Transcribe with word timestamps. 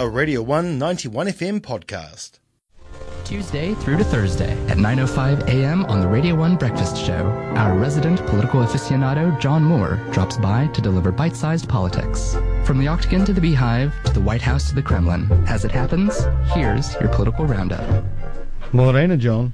a 0.00 0.08
Radio 0.08 0.40
191 0.42 1.26
FM 1.26 1.60
podcast. 1.60 2.38
Tuesday 3.24 3.74
through 3.74 3.96
to 3.96 4.04
Thursday 4.04 4.52
at 4.68 4.76
9.05 4.76 5.48
a.m. 5.48 5.84
on 5.86 6.00
the 6.00 6.06
Radio 6.06 6.36
1 6.36 6.56
Breakfast 6.56 6.96
Show, 7.04 7.26
our 7.56 7.76
resident 7.76 8.24
political 8.26 8.60
aficionado 8.60 9.38
John 9.40 9.64
Moore 9.64 10.00
drops 10.12 10.36
by 10.36 10.68
to 10.68 10.80
deliver 10.80 11.10
bite-sized 11.10 11.68
politics. 11.68 12.36
From 12.62 12.78
the 12.78 12.86
Octagon 12.86 13.24
to 13.24 13.32
the 13.32 13.40
Beehive, 13.40 13.92
to 14.04 14.12
the 14.12 14.20
White 14.20 14.40
House 14.40 14.68
to 14.68 14.76
the 14.76 14.82
Kremlin. 14.82 15.28
As 15.48 15.64
it 15.64 15.72
happens, 15.72 16.16
here's 16.52 16.94
your 17.00 17.08
political 17.08 17.44
roundup. 17.44 18.04
Morena, 18.72 19.16
John. 19.16 19.52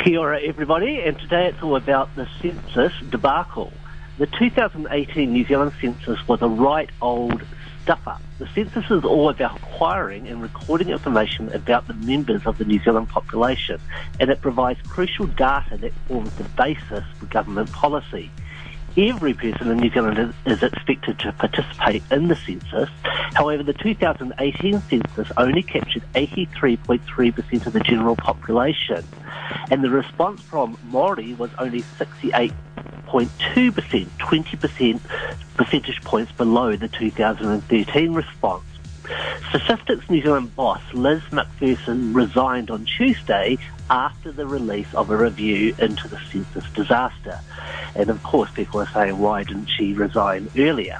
Kia 0.00 0.18
ora, 0.18 0.38
everybody, 0.42 1.00
and 1.00 1.18
today 1.18 1.46
it's 1.46 1.62
all 1.62 1.76
about 1.76 2.14
the 2.14 2.28
census 2.42 2.92
debacle. 3.08 3.72
The 4.18 4.26
2018 4.26 5.32
New 5.32 5.46
Zealand 5.46 5.72
census 5.80 6.28
was 6.28 6.42
a 6.42 6.48
right 6.48 6.90
old 7.00 7.42
The 7.86 8.48
census 8.52 8.90
is 8.90 9.04
all 9.04 9.28
about 9.28 9.58
acquiring 9.58 10.26
and 10.26 10.42
recording 10.42 10.88
information 10.88 11.52
about 11.52 11.86
the 11.86 11.94
members 11.94 12.44
of 12.44 12.58
the 12.58 12.64
New 12.64 12.82
Zealand 12.82 13.08
population, 13.08 13.80
and 14.18 14.28
it 14.28 14.40
provides 14.40 14.80
crucial 14.88 15.26
data 15.26 15.76
that 15.76 15.92
forms 16.08 16.34
the 16.34 16.42
basis 16.44 17.04
for 17.14 17.26
government 17.26 17.70
policy. 17.70 18.32
Every 18.96 19.34
person 19.34 19.70
in 19.70 19.76
New 19.76 19.90
Zealand 19.90 20.34
is, 20.46 20.62
expected 20.64 21.20
to 21.20 21.32
participate 21.34 22.02
in 22.10 22.26
the 22.26 22.34
census. 22.34 22.88
However, 23.34 23.62
the 23.62 23.74
2018 23.74 24.82
census 24.90 25.28
only 25.36 25.62
captured 25.62 26.02
83.3% 26.14 27.66
of 27.66 27.72
the 27.72 27.80
general 27.80 28.16
population, 28.16 29.04
and 29.70 29.84
the 29.84 29.90
response 29.90 30.42
from 30.42 30.76
Maori 30.90 31.34
was 31.34 31.50
only 31.58 31.82
68 31.98 32.52
0.2%, 33.06 34.06
20% 34.18 35.00
percentage 35.56 36.02
points 36.02 36.32
below 36.32 36.76
the 36.76 36.88
2013 36.88 38.12
response. 38.12 38.64
Statistics 39.50 40.08
New 40.10 40.20
Zealand 40.22 40.54
boss 40.56 40.82
Liz 40.92 41.22
McPherson 41.30 42.14
resigned 42.14 42.70
on 42.70 42.84
Tuesday 42.84 43.58
after 43.88 44.32
the 44.32 44.46
release 44.46 44.92
of 44.94 45.10
a 45.10 45.16
review 45.16 45.74
into 45.78 46.08
the 46.08 46.18
census 46.30 46.64
disaster. 46.74 47.40
And 47.94 48.10
of 48.10 48.22
course, 48.22 48.50
people 48.50 48.80
are 48.80 48.88
saying, 48.88 49.18
why 49.18 49.44
didn't 49.44 49.66
she 49.66 49.92
resign 49.92 50.50
earlier? 50.56 50.98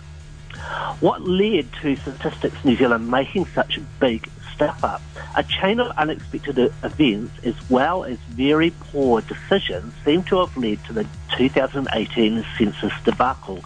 What 1.01 1.23
led 1.23 1.73
to 1.83 1.97
Statistics 1.97 2.65
New 2.65 2.77
Zealand 2.77 3.11
making 3.11 3.47
such 3.47 3.77
a 3.77 3.81
big 4.01 4.29
step 4.57 4.83
up. 4.83 5.03
A 5.37 5.43
chain 5.43 5.79
of 5.79 5.97
unexpected 5.99 6.59
events 6.83 7.33
as 7.45 7.55
well 7.71 8.05
as 8.05 8.17
very 8.31 8.71
poor 8.81 9.21
decisions 9.21 9.93
seem 10.05 10.25
to 10.25 10.39
have 10.39 10.57
led 10.57 10.83
to 10.87 10.95
the 10.95 11.07
2018 11.37 12.45
census 12.57 12.93
debacle. 13.05 13.63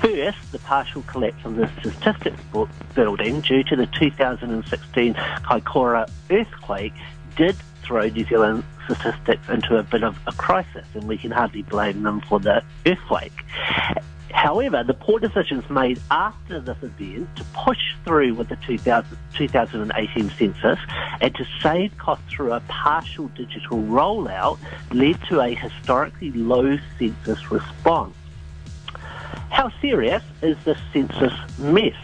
First, 0.00 0.38
the 0.50 0.58
partial 0.60 1.02
collapse 1.02 1.44
of 1.44 1.56
the 1.56 1.68
statistics 1.80 2.40
building 2.94 3.42
due 3.42 3.62
to 3.64 3.76
the 3.76 3.86
2016 3.86 5.14
Kaikoura 5.14 6.10
earthquake 6.30 6.94
did 7.36 7.56
throw 7.82 8.08
New 8.08 8.24
Zealand 8.24 8.64
statistics 8.86 9.48
into 9.48 9.76
a 9.76 9.82
bit 9.82 10.02
of 10.02 10.18
a 10.26 10.32
crisis, 10.32 10.86
and 10.94 11.04
we 11.04 11.18
can 11.18 11.30
hardly 11.30 11.62
blame 11.62 12.02
them 12.02 12.20
for 12.22 12.40
the 12.40 12.62
earthquake. 12.86 13.32
However, 14.32 14.82
the 14.82 14.94
poor 14.94 15.20
decisions 15.20 15.68
made 15.70 16.00
after 16.10 16.58
this 16.58 16.76
event 16.82 17.36
to 17.36 17.44
push 17.52 17.78
through 18.04 18.34
with 18.34 18.48
the 18.48 18.56
2000, 18.56 19.16
2018 19.34 20.30
census 20.30 20.78
and 21.20 21.34
to 21.34 21.46
save 21.62 21.96
costs 21.98 22.24
through 22.28 22.52
a 22.52 22.60
partial 22.60 23.28
digital 23.28 23.78
rollout 23.82 24.58
led 24.90 25.22
to 25.28 25.40
a 25.40 25.54
historically 25.54 26.32
low 26.32 26.78
census 26.98 27.50
response. 27.50 28.16
How 29.50 29.70
serious 29.80 30.22
is 30.40 30.56
this 30.64 30.78
census 30.92 31.34
mess? 31.58 31.94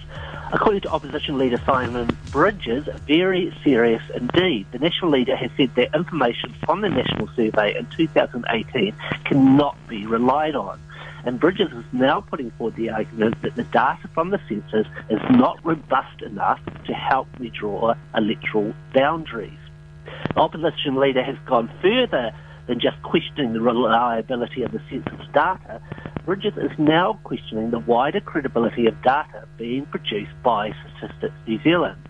According 0.52 0.82
to 0.82 0.88
opposition 0.90 1.36
leader 1.38 1.60
Simon 1.66 2.16
Bridges, 2.30 2.88
very 3.06 3.54
serious 3.64 4.02
indeed. 4.14 4.66
The 4.72 4.78
national 4.78 5.10
leader 5.10 5.36
has 5.36 5.50
said 5.56 5.74
that 5.74 5.94
information 5.94 6.54
from 6.64 6.80
the 6.80 6.88
national 6.88 7.28
survey 7.36 7.76
in 7.76 7.86
2018 7.96 8.94
cannot 9.24 9.76
be 9.88 10.06
relied 10.06 10.54
on. 10.54 10.80
And 11.28 11.38
Bridges 11.38 11.70
is 11.72 11.84
now 11.92 12.22
putting 12.22 12.50
forward 12.52 12.76
the 12.76 12.88
argument 12.88 13.42
that 13.42 13.54
the 13.54 13.64
data 13.64 14.08
from 14.14 14.30
the 14.30 14.40
census 14.48 14.86
is 15.10 15.20
not 15.28 15.62
robust 15.62 16.22
enough 16.22 16.58
to 16.86 16.94
help 16.94 17.28
me 17.38 17.50
draw 17.50 17.92
electoral 18.16 18.72
boundaries. 18.94 19.58
The 20.06 20.40
opposition 20.40 20.96
leader 20.96 21.22
has 21.22 21.36
gone 21.44 21.70
further 21.82 22.32
than 22.66 22.80
just 22.80 23.02
questioning 23.02 23.52
the 23.52 23.60
reliability 23.60 24.62
of 24.62 24.72
the 24.72 24.80
census 24.88 25.26
data. 25.34 25.82
Bridges 26.24 26.54
is 26.56 26.70
now 26.78 27.20
questioning 27.24 27.72
the 27.72 27.80
wider 27.80 28.20
credibility 28.20 28.86
of 28.86 28.94
data 29.02 29.46
being 29.58 29.84
produced 29.84 30.32
by 30.42 30.72
Statistics 30.96 31.34
New 31.46 31.62
Zealand. 31.62 32.07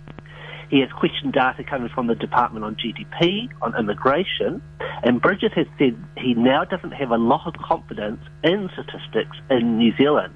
He 0.70 0.80
has 0.80 0.90
questioned 0.92 1.32
data 1.32 1.64
coming 1.64 1.88
from 1.88 2.06
the 2.08 2.14
Department 2.14 2.64
on 2.64 2.76
GDP, 2.76 3.48
on 3.62 3.74
immigration, 3.78 4.62
and 5.02 5.20
Bridges 5.20 5.52
has 5.54 5.66
said 5.78 5.96
he 6.16 6.34
now 6.34 6.64
doesn't 6.64 6.92
have 6.92 7.10
a 7.10 7.16
lot 7.16 7.46
of 7.46 7.54
confidence 7.54 8.20
in 8.44 8.68
statistics 8.72 9.36
in 9.50 9.78
New 9.78 9.96
Zealand. 9.96 10.34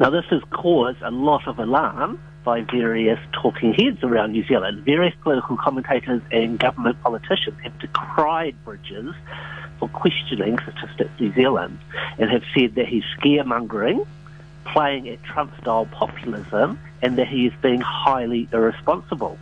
Now, 0.00 0.10
this 0.10 0.24
has 0.30 0.42
caused 0.50 1.02
a 1.02 1.10
lot 1.10 1.46
of 1.46 1.58
alarm 1.58 2.20
by 2.44 2.62
various 2.62 3.18
talking 3.32 3.72
heads 3.72 4.02
around 4.02 4.32
New 4.32 4.46
Zealand. 4.46 4.84
Various 4.84 5.14
political 5.22 5.56
commentators 5.56 6.22
and 6.30 6.58
government 6.58 7.00
politicians 7.02 7.58
have 7.62 7.78
decried 7.78 8.56
Bridges 8.64 9.14
for 9.78 9.88
questioning 9.88 10.58
Statistics 10.58 11.10
New 11.20 11.32
Zealand 11.34 11.78
and 12.18 12.30
have 12.30 12.42
said 12.56 12.74
that 12.74 12.86
he's 12.86 13.04
scaremongering, 13.18 14.06
playing 14.64 15.08
at 15.08 15.22
Trump 15.22 15.52
style 15.60 15.86
populism, 15.86 16.78
and 17.02 17.16
that 17.18 17.28
he 17.28 17.46
is 17.46 17.52
being 17.62 17.80
highly 17.80 18.48
irresponsible. 18.52 19.38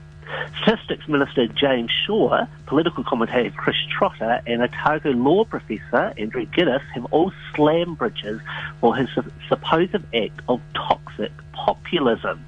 Statistics 0.63 1.09
Minister 1.09 1.47
James 1.47 1.91
Shaw, 2.07 2.47
political 2.67 3.05
commentator 3.05 3.51
Chris 3.57 3.77
Trotter, 3.91 4.41
and 4.47 4.63
Otago 4.63 5.11
law 5.11 5.45
professor 5.45 6.15
Andrew 6.17 6.47
Geddis 6.47 6.83
have 6.95 7.05
all 7.07 7.33
slammed 7.55 7.99
Bridges 7.99 8.41
for 8.81 8.97
his 8.97 9.09
supposed 9.49 9.95
act 9.95 10.41
of 10.49 10.61
toxic 10.75 11.33
populism. 11.53 12.45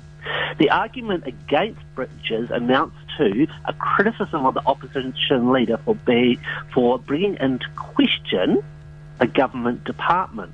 The 0.59 0.71
argument 0.71 1.27
against 1.27 1.81
Bridges 1.95 2.51
amounts 2.51 2.97
to 3.19 3.47
a 3.67 3.73
criticism 3.75 4.47
of 4.47 4.55
the 4.55 4.63
opposition 4.67 5.53
leader 5.53 5.77
for, 5.85 5.95
be, 5.95 6.39
for 6.73 6.99
bringing 6.99 7.37
into 7.41 7.67
question 7.77 8.63
a 9.21 9.27
government 9.27 9.85
department. 9.85 10.53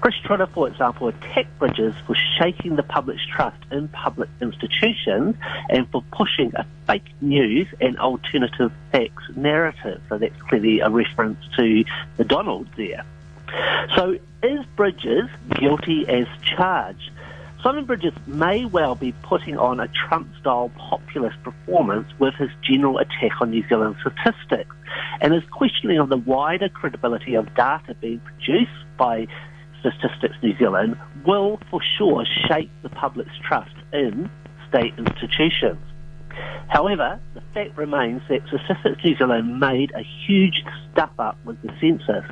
Chris 0.00 0.14
Trotter, 0.24 0.46
for 0.46 0.68
example, 0.68 1.08
attacked 1.08 1.58
Bridges 1.58 1.94
for 2.06 2.16
shaking 2.38 2.76
the 2.76 2.82
public's 2.82 3.24
trust 3.26 3.56
in 3.70 3.88
public 3.88 4.28
institutions 4.40 5.36
and 5.68 5.88
for 5.90 6.02
pushing 6.12 6.52
a 6.54 6.66
fake 6.86 7.08
news 7.20 7.66
and 7.80 7.98
alternative 7.98 8.72
facts 8.92 9.24
narrative. 9.34 10.02
So 10.08 10.18
that's 10.18 10.40
clearly 10.42 10.80
a 10.80 10.90
reference 10.90 11.38
to 11.56 11.84
the 12.16 12.24
Donald 12.24 12.68
there. 12.76 13.04
So 13.96 14.18
is 14.42 14.64
Bridges 14.76 15.28
guilty 15.58 16.06
as 16.08 16.26
charged? 16.42 17.10
Simon 17.62 17.84
Bridges 17.84 18.12
may 18.26 18.64
well 18.64 18.94
be 18.94 19.12
putting 19.22 19.58
on 19.58 19.80
a 19.80 19.88
Trump 19.88 20.28
style 20.40 20.70
populist 20.76 21.42
performance 21.42 22.06
with 22.18 22.34
his 22.34 22.50
general 22.62 22.98
attack 22.98 23.40
on 23.40 23.50
New 23.50 23.66
Zealand 23.68 23.96
statistics 24.00 24.76
and 25.20 25.32
his 25.32 25.42
questioning 25.50 25.98
of 25.98 26.08
the 26.08 26.16
wider 26.16 26.68
credibility 26.68 27.34
of 27.34 27.52
data 27.54 27.94
being 28.00 28.20
produced 28.20 28.70
by 28.96 29.26
Statistics 29.80 30.36
New 30.42 30.56
Zealand 30.58 30.96
will 31.26 31.58
for 31.70 31.80
sure 31.98 32.24
shape 32.48 32.70
the 32.82 32.88
public's 32.88 33.36
trust 33.46 33.74
in 33.92 34.30
state 34.68 34.94
institutions. 34.98 35.80
However, 36.68 37.20
the 37.34 37.40
fact 37.54 37.76
remains 37.78 38.22
that 38.28 38.40
Statistics 38.48 39.02
New 39.04 39.16
Zealand 39.16 39.60
made 39.60 39.92
a 39.94 40.02
huge 40.26 40.64
stuff 40.92 41.12
up 41.18 41.38
with 41.44 41.60
the 41.62 41.70
census, 41.80 42.24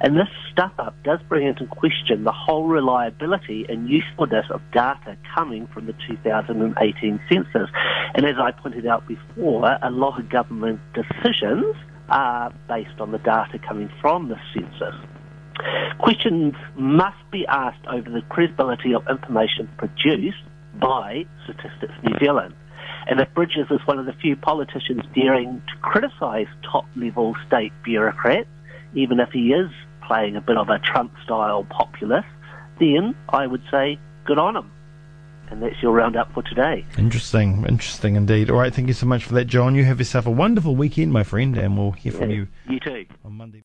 and 0.00 0.16
this 0.16 0.28
stuff 0.52 0.72
up 0.78 0.94
does 1.02 1.18
bring 1.28 1.46
into 1.46 1.66
question 1.66 2.24
the 2.24 2.32
whole 2.32 2.68
reliability 2.68 3.66
and 3.68 3.88
usefulness 3.88 4.46
of 4.50 4.62
data 4.72 5.16
coming 5.34 5.66
from 5.68 5.86
the 5.86 5.94
2018 6.08 7.20
census. 7.28 7.68
And 8.14 8.24
as 8.24 8.36
I 8.38 8.52
pointed 8.52 8.86
out 8.86 9.06
before, 9.06 9.78
a 9.82 9.90
lot 9.90 10.18
of 10.18 10.28
government 10.28 10.80
decisions 10.94 11.74
are 12.08 12.52
based 12.68 13.00
on 13.00 13.12
the 13.12 13.18
data 13.18 13.58
coming 13.58 13.90
from 14.00 14.28
the 14.28 14.38
census. 14.54 14.94
Questions 16.02 16.54
must 16.76 17.18
be 17.30 17.46
asked 17.46 17.86
over 17.86 18.08
the 18.08 18.22
credibility 18.30 18.94
of 18.94 19.06
information 19.08 19.68
produced 19.76 20.42
by 20.80 21.26
Statistics 21.44 21.92
New 22.02 22.18
Zealand. 22.18 22.54
And 23.06 23.20
if 23.20 23.32
Bridges 23.34 23.66
is 23.70 23.80
one 23.86 23.98
of 23.98 24.06
the 24.06 24.14
few 24.14 24.34
politicians 24.34 25.02
daring 25.14 25.62
to 25.68 25.80
criticise 25.82 26.46
top 26.70 26.86
level 26.96 27.36
state 27.46 27.72
bureaucrats, 27.84 28.48
even 28.94 29.20
if 29.20 29.30
he 29.30 29.52
is 29.52 29.70
playing 30.06 30.36
a 30.36 30.40
bit 30.40 30.56
of 30.56 30.70
a 30.70 30.78
Trump 30.78 31.12
style 31.22 31.66
populist, 31.68 32.28
then 32.78 33.14
I 33.28 33.46
would 33.46 33.62
say 33.70 33.98
good 34.24 34.38
on 34.38 34.56
him. 34.56 34.70
And 35.50 35.62
that's 35.62 35.82
your 35.82 35.92
roundup 35.92 36.32
for 36.32 36.42
today. 36.42 36.86
Interesting, 36.96 37.66
interesting 37.68 38.16
indeed. 38.16 38.50
All 38.50 38.58
right, 38.58 38.72
thank 38.72 38.88
you 38.88 38.94
so 38.94 39.06
much 39.06 39.24
for 39.24 39.34
that, 39.34 39.46
John. 39.46 39.74
You 39.74 39.84
have 39.84 39.98
yourself 39.98 40.26
a 40.26 40.30
wonderful 40.30 40.76
weekend, 40.76 41.12
my 41.12 41.24
friend, 41.24 41.58
and 41.58 41.76
we'll 41.76 41.92
hear 41.92 42.12
from 42.12 42.30
yeah, 42.30 42.36
you. 42.36 42.48
You 42.68 42.80
too. 42.80 43.06
On 43.24 43.32
Monday. 43.32 43.64